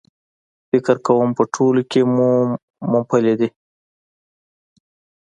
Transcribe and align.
فکر 0.69 0.95
کوم 1.05 1.29
په 1.37 1.43
ټولو 1.53 1.81
کې 1.91 2.01
مومپلي 2.91 3.33
دي.H 3.39 3.53